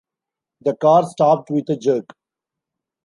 [0.61, 2.15] The car stopped with a jerk.